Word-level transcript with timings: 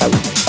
Thank. 0.00 0.43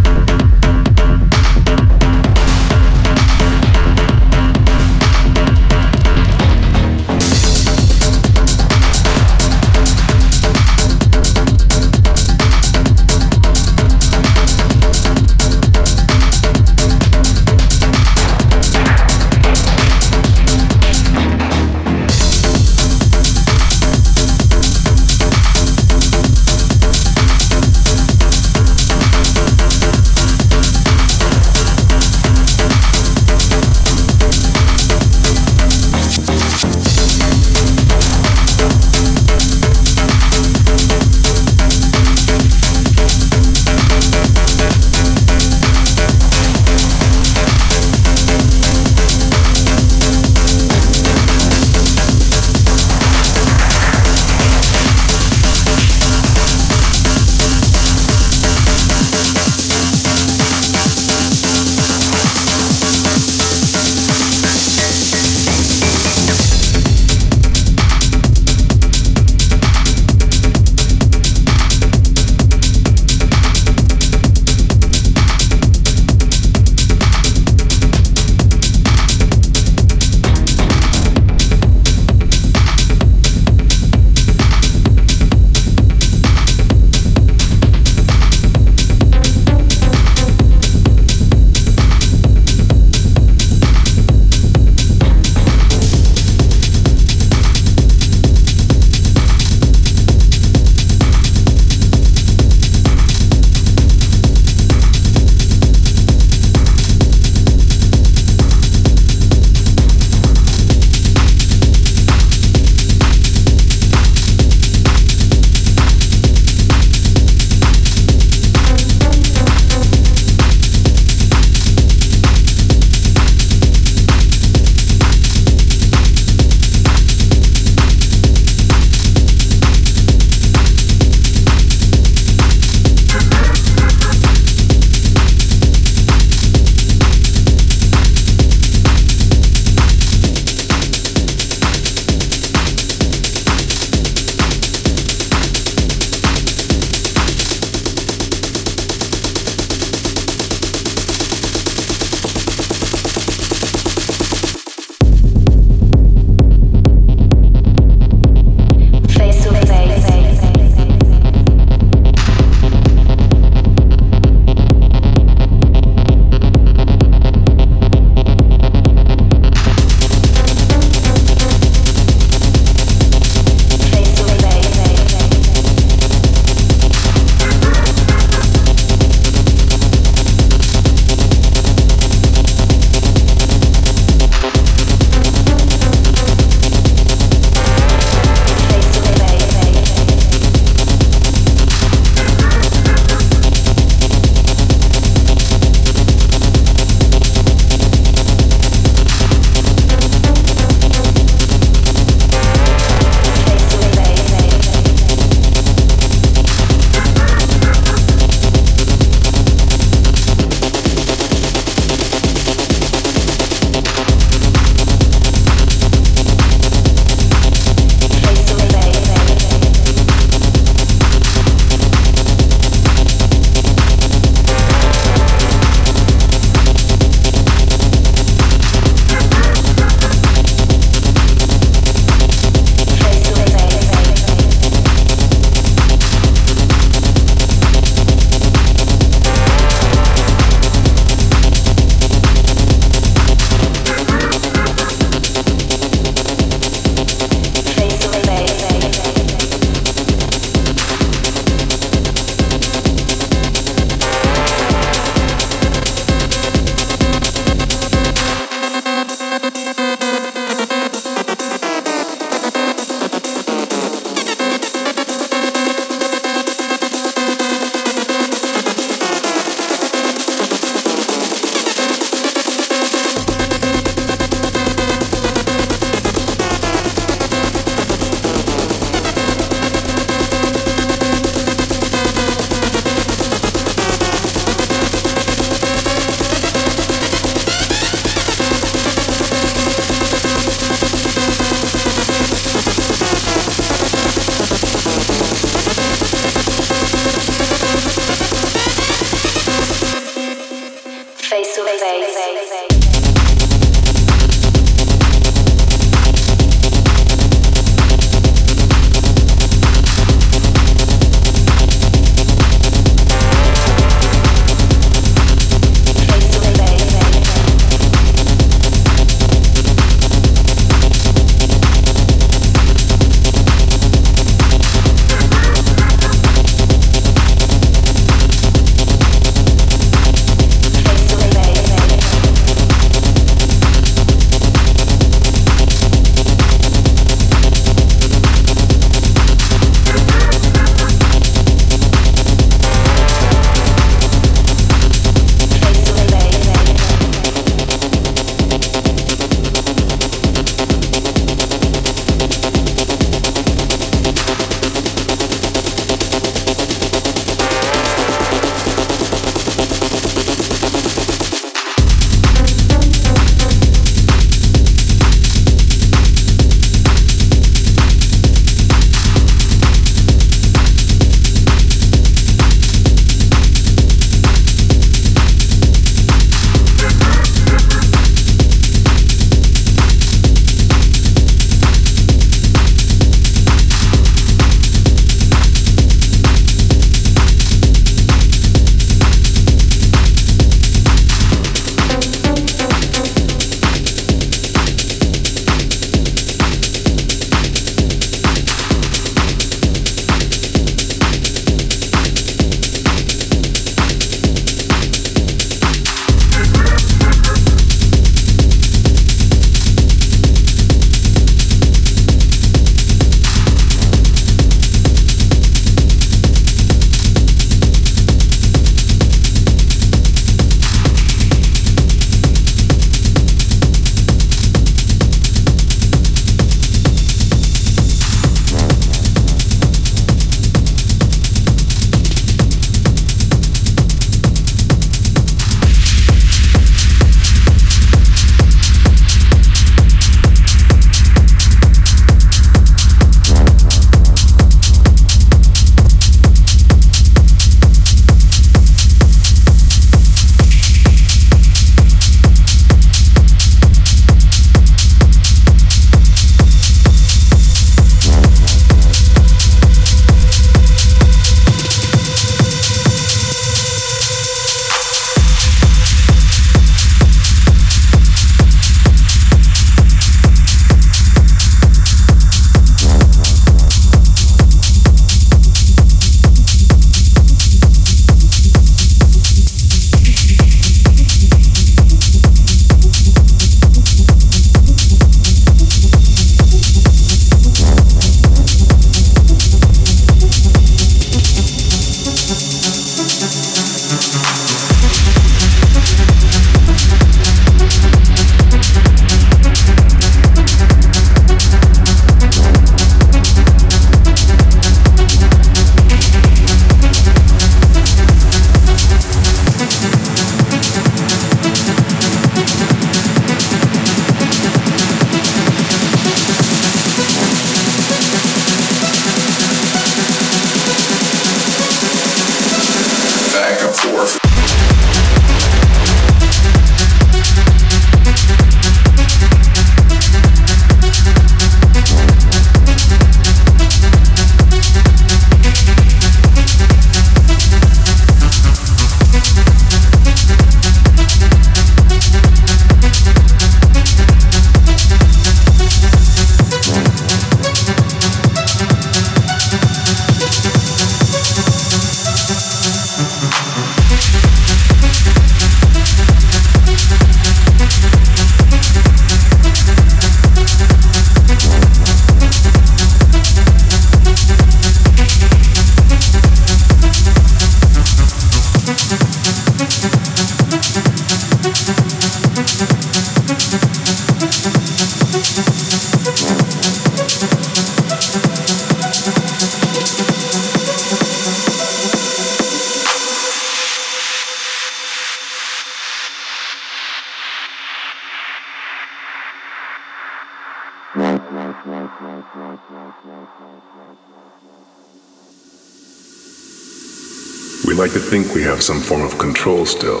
We 598.42 598.48
have 598.48 598.60
some 598.60 598.80
form 598.80 599.02
of 599.02 599.16
control 599.18 599.64
still, 599.64 600.00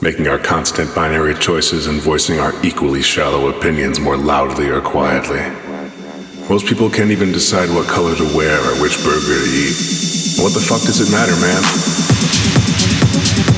making 0.00 0.28
our 0.28 0.38
constant 0.38 0.94
binary 0.94 1.34
choices 1.34 1.88
and 1.88 2.00
voicing 2.00 2.38
our 2.38 2.54
equally 2.64 3.02
shallow 3.02 3.48
opinions 3.48 3.98
more 3.98 4.16
loudly 4.16 4.68
or 4.68 4.80
quietly. 4.80 5.40
Most 6.48 6.66
people 6.66 6.88
can't 6.88 7.10
even 7.10 7.32
decide 7.32 7.68
what 7.70 7.88
color 7.88 8.14
to 8.14 8.36
wear 8.36 8.56
or 8.56 8.80
which 8.80 9.02
burger 9.02 9.42
to 9.42 9.50
eat. 9.50 9.74
What 10.40 10.54
the 10.54 10.60
fuck 10.60 10.82
does 10.82 11.00
it 11.00 11.10
matter, 11.10 11.34
man? 11.42 13.55